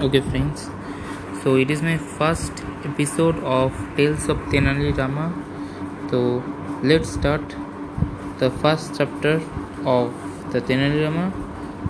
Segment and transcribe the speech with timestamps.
[0.00, 0.70] Okay, friends.
[1.42, 2.52] So it is my first
[2.84, 5.24] episode of Tales of Tenali Rama.
[6.08, 6.40] So
[6.84, 7.56] let's start
[8.38, 9.42] the first chapter
[9.84, 10.12] of
[10.52, 11.32] the Tenali Rama,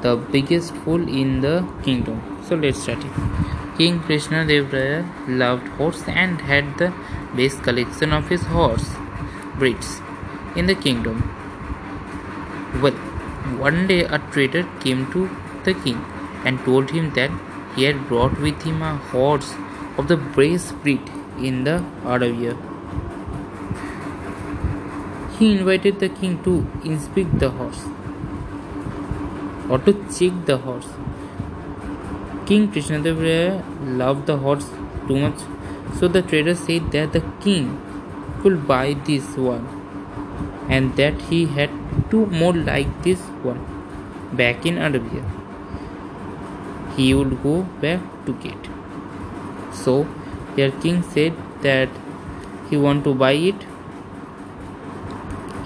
[0.00, 2.22] the biggest fool in the kingdom.
[2.48, 3.76] So let's start it.
[3.76, 4.72] King Krishna Dev
[5.28, 6.94] loved horse and had the
[7.36, 8.88] best collection of his horse
[9.58, 10.00] breeds
[10.56, 11.20] in the kingdom.
[12.80, 12.98] Well,
[13.68, 15.28] one day a trader came to
[15.64, 16.02] the king
[16.46, 17.30] and told him that
[17.74, 19.54] he had brought with him a horse
[19.96, 22.56] of the best breed in the Arabia.
[25.38, 27.84] He invited the king to inspect the horse
[29.70, 30.88] or to check the horse.
[32.46, 34.68] King Krishnadevaraya loved the horse
[35.06, 35.40] too much,
[35.98, 37.80] so the trader said that the king
[38.42, 39.68] could buy this one
[40.68, 41.70] and that he had
[42.10, 43.60] two more like this one
[44.32, 45.39] back in Arabia
[46.96, 48.68] he would go back to get.
[49.72, 50.06] So
[50.56, 51.88] their king said that
[52.68, 53.66] he want to buy it.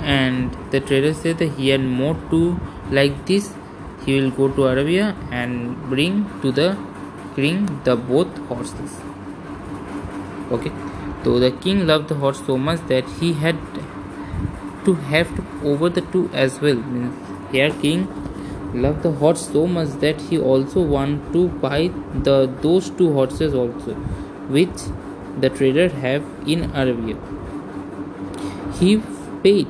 [0.00, 3.52] And the trader said that he had more to like this.
[4.04, 6.76] He will go to Arabia and bring to the
[7.34, 9.00] king the both horses.
[10.50, 10.72] Okay.
[11.24, 13.56] So the king loved the horse so much that he had
[14.84, 16.74] to have to over the two as well.
[16.74, 17.14] Means
[17.50, 18.06] here king
[18.74, 21.88] loved the horse so much that he also wanted to buy
[22.28, 23.94] the those two horses also
[24.56, 24.84] which
[25.40, 27.16] the trader have in Arabia.
[28.78, 29.02] He
[29.42, 29.68] paid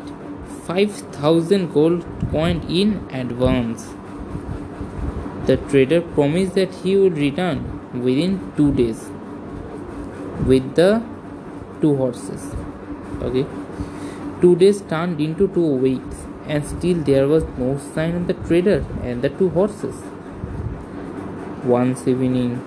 [0.66, 3.86] 5000 gold coin in advance.
[5.46, 7.64] The trader promised that he would return
[8.02, 9.08] within 2 days
[10.46, 11.02] with the
[11.80, 12.54] two horses.
[13.22, 13.46] Okay.
[14.40, 18.84] 2 days turned into 2 weeks and still there was no sign of the trader
[19.02, 20.02] and the two horses.
[21.64, 22.62] Once evening,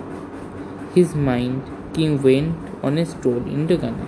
[0.96, 1.62] his mind
[1.94, 4.08] king went on a stroll in the garden.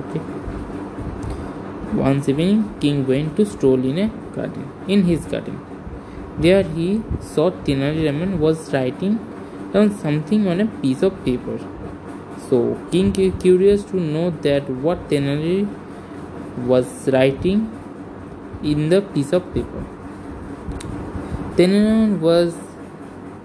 [0.00, 0.20] Okay.
[1.94, 5.60] Once evening, king went to stroll in a garden, in his garden.
[6.38, 9.18] There he saw Tenali Raman was writing
[9.72, 11.58] down something on a piece of paper.
[12.48, 15.66] So king curious to know that what Tenali
[16.66, 17.70] was writing
[18.64, 19.84] in the piece of paper.
[21.56, 22.54] Tenon was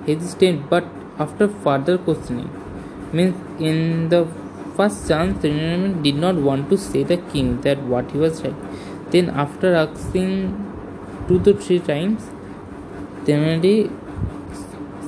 [0.06, 0.86] hesitant, but
[1.20, 2.50] after further questioning,
[3.14, 4.28] means in the
[4.76, 8.56] first chance, Tenon did not want to say the king that what he was right.
[9.12, 10.56] Then, after asking
[11.28, 12.30] two to three times,
[13.26, 13.62] Tenon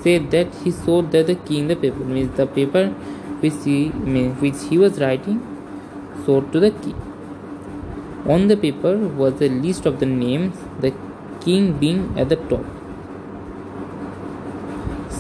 [0.04, 2.88] said that he saw that the king the paper means the paper
[3.42, 3.88] which he
[4.44, 5.40] which he was writing
[6.26, 7.11] showed to the king.
[8.28, 10.94] On the paper was a list of the names, the
[11.40, 12.66] king being at the top.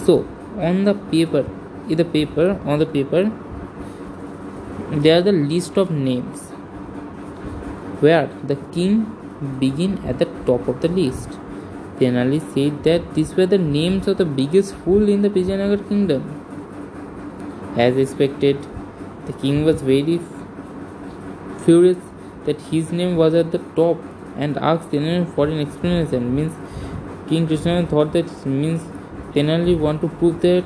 [0.05, 1.45] So, on the paper,
[1.89, 3.31] in the paper, on the paper,
[4.91, 6.41] there are the list of names
[8.01, 9.17] where the king
[9.59, 11.29] begin at the top of the list.
[11.97, 16.23] Tenali said that these were the names of the biggest fool in the Vijayanagar kingdom.
[17.77, 18.57] As expected,
[19.25, 20.19] the king was very
[21.65, 21.97] furious
[22.45, 23.97] that his name was at the top
[24.37, 26.35] and asked Tenali for an explanation.
[26.35, 26.53] Means
[27.27, 28.81] King Krishna thought that means
[29.33, 30.65] Tenali want to prove that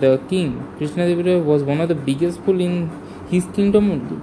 [0.00, 1.04] the king Krishna
[1.40, 2.90] was one of the biggest fool in
[3.28, 4.20] his kingdom only.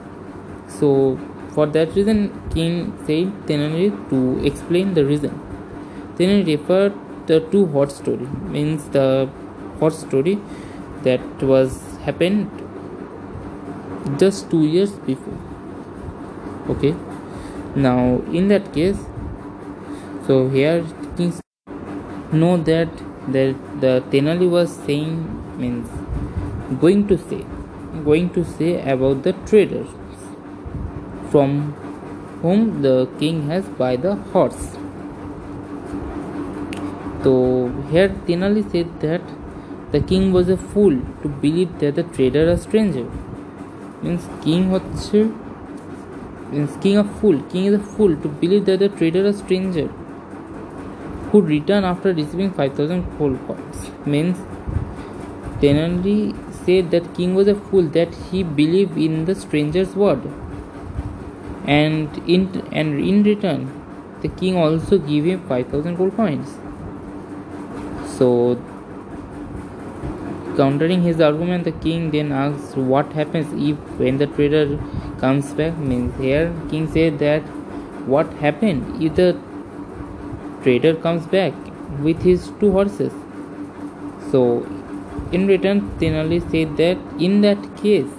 [0.68, 1.20] So
[1.54, 5.40] for that reason, King said Tenali to explain the reason.
[6.16, 6.94] Tenali referred
[7.28, 9.30] the two hot story means the
[9.80, 10.40] hot story
[11.04, 12.50] that was happened
[14.18, 15.51] just two years before
[16.75, 16.95] okay
[17.75, 18.99] now in that case
[20.27, 20.85] so here
[21.17, 21.41] things
[22.33, 22.89] know that
[23.35, 23.45] the
[23.85, 25.15] the tenali was saying
[25.59, 25.89] means
[26.85, 27.43] going to say
[28.09, 29.89] going to say about the traders
[31.31, 31.55] from
[32.43, 34.67] whom the king has buy the horse
[37.23, 37.33] so
[37.93, 39.35] here tenali said that
[39.93, 43.09] the king was a fool to believe that the trader a stranger
[44.03, 45.21] means king হচ্ছে
[46.52, 47.42] means king of fool.
[47.44, 48.16] King is a fool.
[48.16, 49.88] To believe that the trader a stranger
[51.32, 53.90] who returned after receiving 5000 gold coins.
[54.06, 54.38] Means
[55.62, 60.22] Tenali said that king was a fool that he believed in the stranger's word.
[61.66, 63.70] And in and in return
[64.22, 66.58] the king also gave him 5000 gold coins.
[68.18, 68.62] So
[70.58, 74.78] countering his argument the king then asks what happens if when the trader
[75.24, 77.56] comes back means here king said that
[78.14, 79.30] what happened if the
[80.64, 81.54] trader comes back
[82.08, 83.14] with his two horses
[84.32, 84.42] so
[85.32, 88.10] In return, Tenali said that in that case,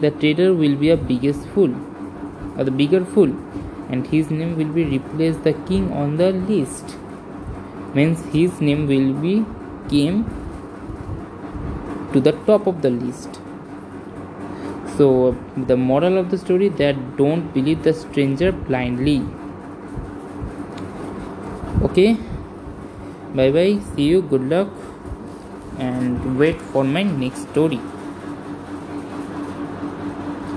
[0.00, 1.74] the trader will be a biggest fool,
[2.58, 3.30] or the bigger fool,
[3.88, 6.96] and his name will be replaced the king on the list.
[7.94, 9.46] Means his name will be
[9.88, 10.18] came
[12.12, 13.40] to the top of the list.
[15.00, 19.22] So the moral of the story that don't believe the stranger blindly.
[21.82, 22.18] Okay.
[23.34, 23.78] Bye bye.
[23.94, 24.20] See you.
[24.20, 24.68] Good luck.
[25.78, 27.80] And wait for my next story.